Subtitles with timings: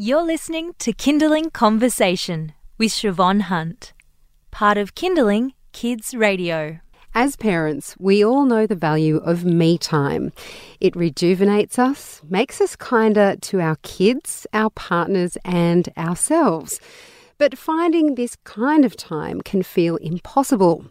[0.00, 3.92] You're listening to Kinderling Conversation with Siobhan Hunt,
[4.52, 6.78] part of Kinderling Kids Radio.
[7.16, 10.32] As parents, we all know the value of me time.
[10.78, 16.78] It rejuvenates us, makes us kinder to our kids, our partners, and ourselves.
[17.36, 20.84] But finding this kind of time can feel impossible.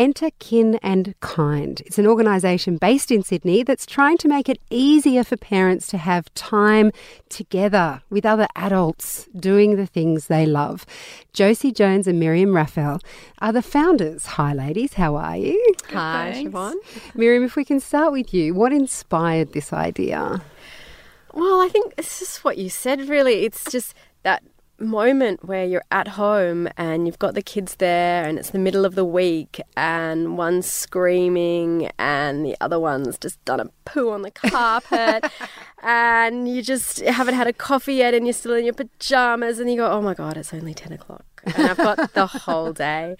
[0.00, 1.82] Enter Kin and Kind.
[1.84, 5.98] It's an organisation based in Sydney that's trying to make it easier for parents to
[5.98, 6.90] have time
[7.28, 10.86] together with other adults doing the things they love.
[11.34, 13.02] Josie Jones and Miriam Raphael
[13.40, 14.24] are the founders.
[14.24, 14.94] Hi, ladies.
[14.94, 15.74] How are you?
[15.90, 16.76] Hi, Siobhan.
[17.14, 20.40] Miriam, if we can start with you, what inspired this idea?
[21.34, 23.44] Well, I think it's just what you said, really.
[23.44, 23.92] It's just
[24.22, 24.42] that
[24.80, 28.84] moment where you're at home and you've got the kids there and it's the middle
[28.84, 34.22] of the week and one's screaming and the other one's just done a poo on
[34.22, 35.30] the carpet
[35.82, 39.70] and you just haven't had a coffee yet and you're still in your pajamas and
[39.70, 43.16] you go, oh my God, it's only 10 o'clock and I've got the whole day.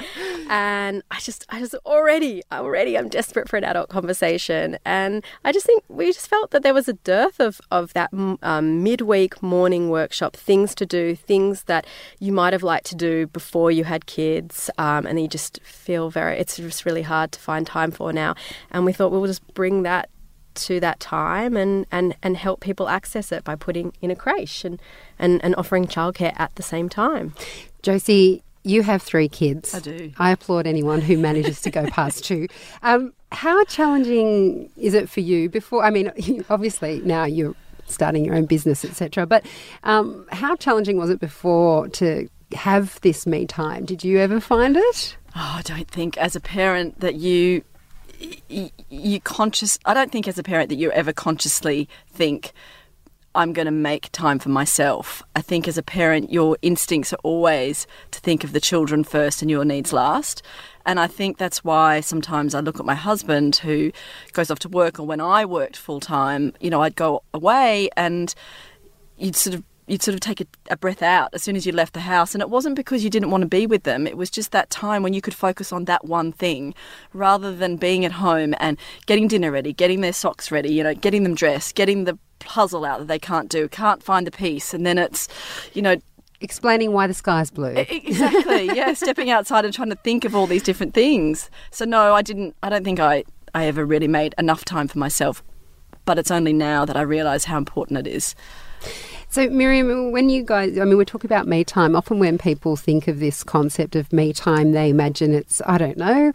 [0.48, 4.78] And I just, I just already, already, I'm desperate for an adult conversation.
[4.84, 8.10] And I just think we just felt that there was a dearth of of that
[8.12, 11.86] um, midweek morning workshop, things to do, things that
[12.18, 16.10] you might have liked to do before you had kids, um, and you just feel
[16.10, 18.34] very, it's just really hard to find time for now.
[18.70, 20.08] And we thought we'll just bring that
[20.54, 24.64] to that time and, and, and help people access it by putting in a creche
[24.64, 24.80] and,
[25.18, 27.34] and, and offering childcare at the same time.
[27.82, 29.74] Josie, you have three kids.
[29.74, 30.12] I do.
[30.18, 32.46] I applaud anyone who manages to go past two.
[32.82, 35.84] Um, how challenging is it for you before?
[35.84, 36.12] I mean,
[36.50, 37.54] obviously now you're
[37.90, 39.26] starting your own business, etc.
[39.26, 39.44] But
[39.84, 43.84] um, how challenging was it before to have this me time?
[43.84, 45.16] Did you ever find it?
[45.36, 47.62] Oh, I don't think as a parent that you
[48.48, 49.78] you, conscious.
[49.84, 52.52] I don't think as a parent that you ever consciously think
[53.34, 55.22] I'm going to make time for myself.
[55.36, 59.40] I think as a parent, your instincts are always to think of the children first
[59.40, 60.42] and your needs last.
[60.86, 63.92] And I think that's why sometimes I look at my husband who
[64.32, 67.90] goes off to work, or when I worked full time, you know, I'd go away
[67.96, 68.34] and
[69.16, 71.72] you'd sort of you'd sort of take a, a, breath out as soon as you
[71.72, 72.32] left the house.
[72.32, 74.70] And it wasn't because you didn't want to be with them, it was just that
[74.70, 76.74] time when you could focus on that one thing
[77.12, 80.94] rather than being at home and getting dinner ready, getting their socks ready, you know,
[80.94, 84.72] getting them dressed, getting the puzzle out that they can't do, can't find the piece.
[84.72, 85.28] And then it's,
[85.74, 85.96] you know,
[86.40, 87.74] explaining why the sky's blue.
[87.76, 88.66] Exactly.
[88.74, 91.50] yeah, stepping outside and trying to think of all these different things.
[91.70, 92.56] So no, I didn't.
[92.62, 93.24] I don't think I
[93.54, 95.42] I ever really made enough time for myself.
[96.04, 98.34] But it's only now that I realise how important it is.
[99.28, 101.94] So, Miriam, when you guys, I mean, we're talking about me time.
[101.94, 105.96] Often when people think of this concept of me time, they imagine it's, I don't
[105.96, 106.32] know,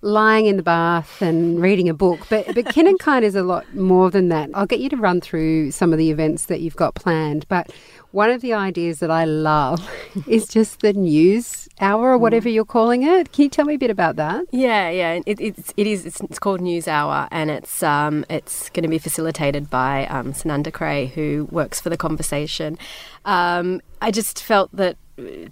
[0.00, 2.20] lying in the bath and reading a book.
[2.28, 4.50] But but Kin and Kind is a lot more than that.
[4.54, 7.46] I'll get you to run through some of the events that you've got planned.
[7.48, 7.70] But
[8.10, 9.88] one of the ideas that I love
[10.26, 12.54] is just the news hour or whatever mm.
[12.54, 13.32] you're calling it.
[13.32, 14.46] Can you tell me a bit about that?
[14.50, 15.20] Yeah, yeah.
[15.26, 18.88] It, it's it is it's, it's, called News Hour, and it's um it's going to
[18.88, 22.78] be facilitated by um, Sunanda Creagh, who works for the Conversation.
[23.24, 24.96] Um, I just felt that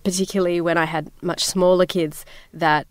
[0.05, 2.87] particularly when I had much smaller kids, that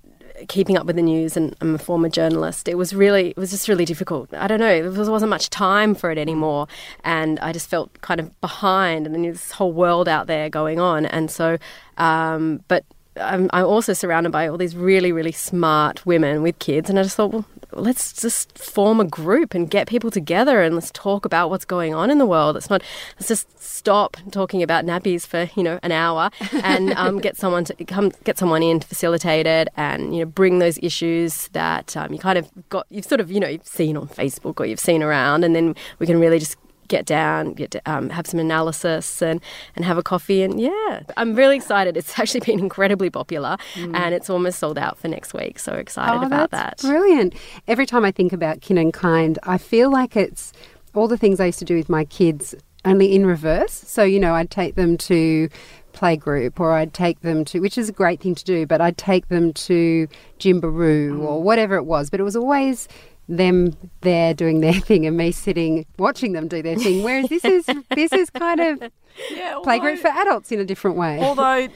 [0.48, 3.52] keeping up with the news and I'm a former journalist, it was really, it was
[3.52, 4.34] just really difficult.
[4.34, 6.68] I don't know, there wasn't much time for it anymore.
[7.04, 10.80] And I just felt kind of behind and then this whole world out there going
[10.80, 11.06] on.
[11.06, 11.58] And so,
[11.98, 12.86] um, but
[13.18, 16.90] I'm, I'm also surrounded by all these really, really smart women with kids.
[16.90, 20.76] And I just thought, well, let's just form a group and get people together and
[20.76, 22.56] let's talk about what's going on in the world.
[22.58, 22.82] It's not
[23.18, 26.30] let's just stop talking about nappies for you know an hour
[26.64, 30.26] and um, get someone to come get someone in to facilitate it and you know
[30.26, 33.68] bring those issues that um, you kind of got you've sort of you know you've
[33.68, 36.58] seen on Facebook or you've seen around and then we can really just
[36.88, 39.42] get down, get to, um, have some analysis, and
[39.76, 40.44] and have a coffee.
[40.44, 41.98] And yeah, I'm really excited.
[41.98, 43.96] It's actually been incredibly popular, mm.
[43.96, 45.60] and it's almost sold out for next week.
[45.60, 46.80] So excited oh, about that.
[46.80, 47.34] Brilliant.
[47.68, 50.54] Every time I think about Kin and Kind, I feel like it's
[50.94, 53.74] all the things I used to do with my kids, only in reverse.
[53.74, 55.50] So you know, I'd take them to
[55.96, 58.98] playgroup or I'd take them to, which is a great thing to do, but I'd
[58.98, 60.08] take them to
[60.40, 61.22] Gymbaroo mm.
[61.22, 62.10] or whatever it was.
[62.10, 62.88] But it was always
[63.28, 67.04] them there doing their thing and me sitting watching them do their thing.
[67.04, 68.82] Whereas this is this is kind of
[69.32, 71.20] yeah, playgroup for adults in a different way.
[71.20, 71.68] Although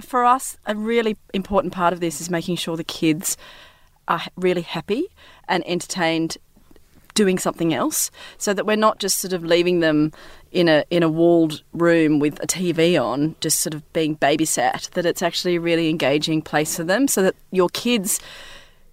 [0.00, 3.36] for us, a really important part of this is making sure the kids
[4.08, 5.06] are really happy
[5.48, 6.38] and entertained
[7.14, 10.12] doing something else so that we're not just sort of leaving them
[10.50, 14.90] in a in a walled room with a TV on just sort of being babysat
[14.90, 18.20] that it's actually a really engaging place for them so that your kids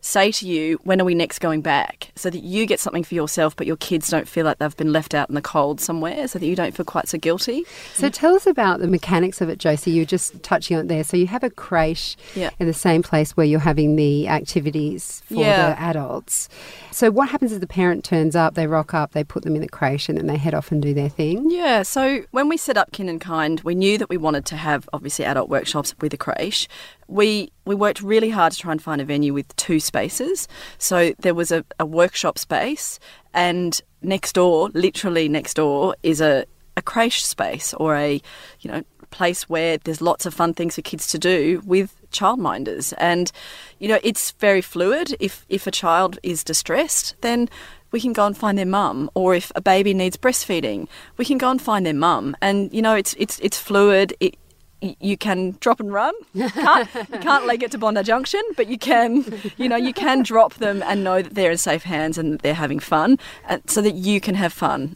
[0.01, 2.11] say to you, when are we next going back?
[2.15, 4.91] So that you get something for yourself, but your kids don't feel like they've been
[4.91, 7.65] left out in the cold somewhere, so that you don't feel quite so guilty.
[7.93, 9.91] So tell us about the mechanics of it, Josie.
[9.91, 11.03] You were just touching on it there.
[11.03, 12.49] So you have a creche Yeah.
[12.59, 15.69] in the same place where you're having the activities for Yeah.
[15.69, 16.49] the adults.
[16.91, 19.61] So what happens is the parent turns up, they rock up, they put them in
[19.61, 21.49] the creche, and then they head off and do their thing.
[21.51, 24.55] Yeah, so when we set up Kin and Kind, we knew that we wanted to
[24.57, 26.67] have obviously adult workshops with a creche.
[27.11, 30.47] We we worked really hard to try and find a venue with two spaces.
[30.77, 32.99] So there was a, a workshop space,
[33.33, 36.45] and next door, literally next door, is a,
[36.77, 38.21] a creche space or a
[38.61, 42.93] you know place where there's lots of fun things for kids to do with childminders.
[42.97, 43.29] And
[43.77, 45.15] you know it's very fluid.
[45.19, 47.49] If if a child is distressed, then
[47.91, 50.87] we can go and find their mum or if a baby needs breastfeeding
[51.17, 54.35] we can go and find their mum and you know it's it's it's fluid it,
[54.81, 56.13] you can drop and run.
[56.35, 59.25] Can't, you can't leg it to Bondi Junction, but you can,
[59.57, 62.41] you know, you can drop them and know that they're in safe hands and that
[62.41, 64.95] they're having fun, and so that you can have fun.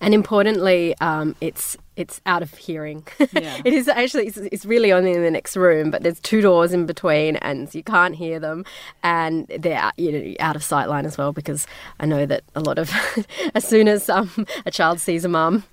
[0.00, 3.06] And importantly, um, it's it's out of hearing.
[3.32, 3.60] Yeah.
[3.64, 6.72] it is actually it's, it's really only in the next room, but there's two doors
[6.72, 8.64] in between, and you can't hear them,
[9.02, 11.32] and they're out- you know out of sight line as well.
[11.32, 11.66] Because
[12.00, 12.92] I know that a lot of
[13.54, 15.64] as soon as um, a child sees a mum,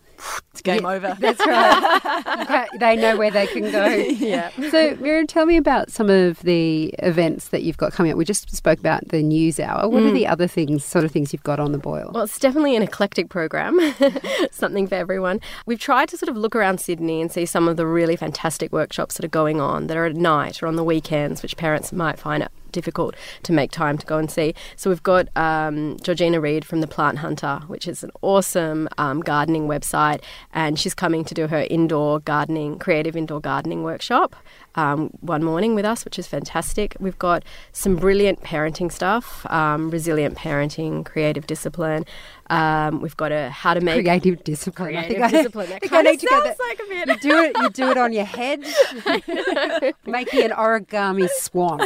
[0.52, 1.16] It's game over.
[1.20, 2.68] That's right.
[2.80, 3.86] They know where they can go.
[3.86, 4.50] yeah.
[4.70, 8.18] So, Miriam, tell me about some of the events that you've got coming up.
[8.18, 9.88] We just spoke about the news hour.
[9.88, 10.14] What are mm.
[10.14, 12.12] the other things, sort of things you've got on the boil?
[12.14, 13.80] Well, it's definitely an eclectic program,
[14.52, 15.40] something for everyone.
[15.66, 18.72] We've tried to sort of look around Sydney and see some of the really fantastic
[18.72, 21.92] workshops that are going on that are at night or on the weekends, which parents
[21.92, 24.54] might find it difficult to make time to go and see.
[24.76, 29.68] So we've got um, Georgina Reid from the Planthunter, which is an awesome um, gardening
[29.68, 30.22] website,
[30.54, 34.36] and she's coming to do her indoor gardening, creative indoor gardening workshop
[34.76, 36.96] um, one morning with us, which is fantastic.
[37.00, 42.06] We've got some brilliant parenting stuff, um, resilient parenting, creative discipline.
[42.50, 44.96] Um, we've got a how to make Creative discipline.
[44.98, 45.70] I creative think I- discipline.
[45.70, 46.68] That I think I of need to go sounds there.
[46.68, 47.08] like a bit.
[47.08, 47.58] You do it.
[47.58, 48.60] You do it on your head,
[50.06, 51.80] making an origami swan.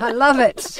[0.00, 0.78] I love it.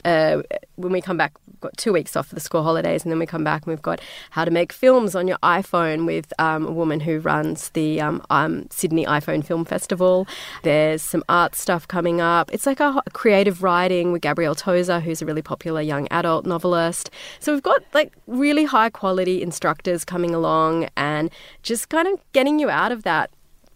[0.04, 0.42] uh,
[0.76, 3.26] when we come back, got two weeks off for the school holidays, and then we
[3.26, 6.72] come back and we've got how to make films on your iPhone with um, a
[6.72, 10.26] woman who runs the um, um, Sydney iPhone Film Festival.
[10.62, 12.52] There's some art stuff coming up.
[12.52, 17.10] It's like a creative writing with Gabrielle Tozer, who's a really popular young adult novelist.
[17.38, 21.30] So we've got like really high quality instructors coming along and
[21.62, 23.30] just kind of getting you out of that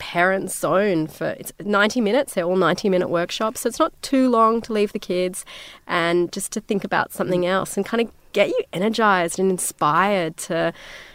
[0.04, 4.28] parent zone for it's 90 minutes they're all 90 minute workshops so it's not too
[4.28, 5.46] long to leave the kids
[5.86, 7.48] and just to think about something mm.
[7.48, 10.74] else and kind of get you energized and inspired to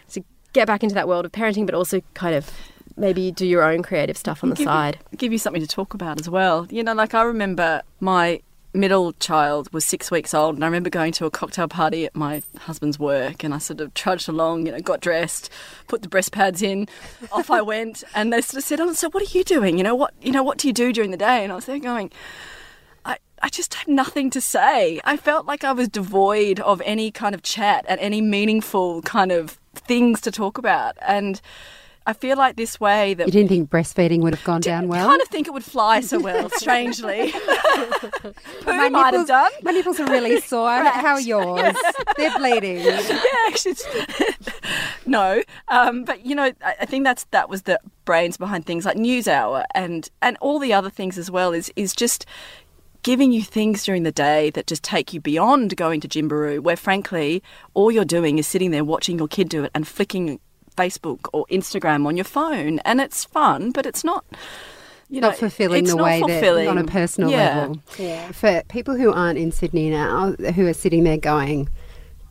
[0.10, 2.50] to get back into that world of parenting but also kind of
[2.98, 5.68] maybe do your own creative stuff on the Give you- side give you something to
[5.68, 6.66] talk about as well.
[6.72, 8.42] You know, like I remember my
[8.74, 12.16] middle child was six weeks old, and I remember going to a cocktail party at
[12.16, 15.50] my husband's work, and I sort of trudged along, you know, got dressed,
[15.88, 16.88] put the breast pads in,
[17.32, 19.78] off I went, and they sort of said, "Oh, so what are you doing?
[19.78, 20.14] You know what?
[20.22, 22.12] You know what do you do during the day?" And I was there going.
[23.06, 25.00] I, I just had nothing to say.
[25.06, 29.32] I felt like I was devoid of any kind of chat and any meaningful kind
[29.32, 30.98] of things to talk about.
[31.08, 31.42] And
[32.10, 35.06] I feel like this way that You didn't think breastfeeding would have gone down well?
[35.06, 37.32] I kind of think it would fly so well, strangely.
[37.34, 38.34] Pooh
[38.66, 39.52] my might have nipples, done.
[39.62, 40.72] my nipples are really sore.
[40.86, 41.76] How are yours?
[42.18, 42.80] They're bleeding.
[42.80, 43.00] Yeah,
[43.48, 43.76] actually,
[45.06, 45.44] no.
[45.68, 48.98] Um, but you know, I, I think that's that was the brains behind things like
[48.98, 51.54] News Hour and and all the other things as well.
[51.54, 52.26] Is is just
[53.04, 56.76] giving you things during the day that just take you beyond going to Gymbaroo, where
[56.76, 57.44] frankly
[57.76, 60.40] all you're doing is sitting there watching your kid do it and flicking
[60.80, 64.24] Facebook or Instagram on your phone, and it's fun, but it's not.
[65.12, 66.66] You know, not fulfilling it's the not way fulfilling.
[66.66, 67.68] that on a personal Yeah.
[67.98, 68.32] level.
[68.34, 71.68] For people who aren't in Sydney now, who are sitting there going,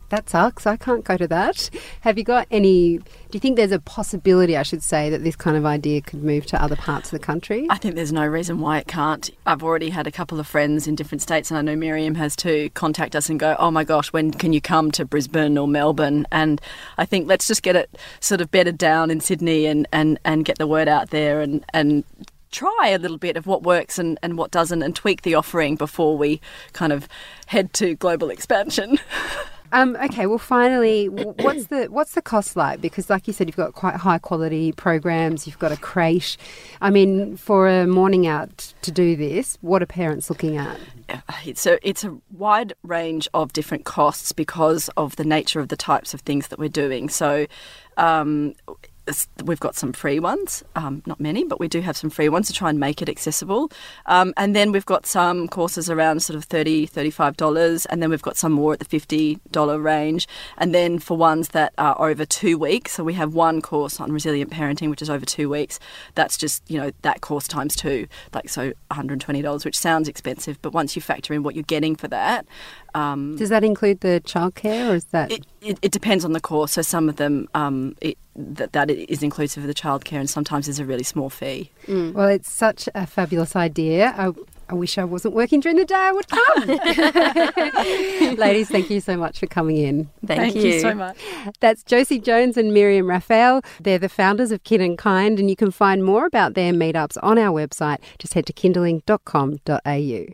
[0.09, 0.65] that sucks.
[0.67, 1.69] I can't go to that.
[2.01, 2.97] Have you got any?
[2.97, 6.23] Do you think there's a possibility, I should say, that this kind of idea could
[6.23, 7.67] move to other parts of the country?
[7.69, 9.29] I think there's no reason why it can't.
[9.45, 12.35] I've already had a couple of friends in different states, and I know Miriam has
[12.35, 15.67] too, contact us and go, oh my gosh, when can you come to Brisbane or
[15.67, 16.25] Melbourne?
[16.31, 16.59] And
[16.97, 20.43] I think let's just get it sort of bedded down in Sydney and, and, and
[20.43, 22.03] get the word out there and, and
[22.51, 25.75] try a little bit of what works and, and what doesn't and tweak the offering
[25.75, 26.41] before we
[26.73, 27.07] kind of
[27.45, 28.97] head to global expansion.
[29.71, 32.81] Um, okay, well, finally, what's the what's the cost like?
[32.81, 35.45] Because, like you said, you've got quite high quality programs.
[35.45, 36.37] You've got a creche.
[36.81, 40.79] I mean, for a morning out to do this, what are parents looking at?
[41.45, 45.77] It's a it's a wide range of different costs because of the nature of the
[45.77, 47.09] types of things that we're doing.
[47.09, 47.47] So.
[47.97, 48.55] Um,
[49.43, 52.47] we've got some free ones, um, not many, but we do have some free ones
[52.47, 53.71] to try and make it accessible.
[54.05, 58.21] Um, and then we've got some courses around sort of $30, $35, and then we've
[58.21, 60.27] got some more at the $50 range.
[60.57, 64.11] And then for ones that are over two weeks, so we have one course on
[64.11, 65.79] resilient parenting, which is over two weeks.
[66.15, 70.73] That's just, you know, that course times two, like so $120, which sounds expensive, but
[70.73, 72.45] once you factor in what you're getting for that,
[72.93, 75.31] um, Does that include the childcare, or is that?
[75.31, 76.73] It, it, it, depends on the course.
[76.73, 80.65] So some of them um, it, that that is inclusive of the childcare, and sometimes
[80.67, 81.71] there's a really small fee.
[81.87, 82.13] Mm.
[82.13, 84.13] Well, it's such a fabulous idea.
[84.17, 84.31] I,
[84.69, 85.95] I wish I wasn't working during the day.
[85.95, 86.67] I would come.
[88.37, 90.09] Ladies, thank you so much for coming in.
[90.25, 90.73] Thank, thank you.
[90.73, 90.79] you.
[90.79, 91.17] so much.
[91.59, 93.61] That's Josie Jones and Miriam Raphael.
[93.79, 97.17] They're the founders of Kin and Kind, and you can find more about their meetups
[97.23, 97.97] on our website.
[98.19, 100.33] Just head to kinderling.com.au.